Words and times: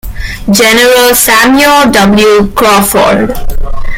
General 0.51 1.13
Samuel 1.13 1.91
W. 1.91 2.51
Crawford. 2.53 3.35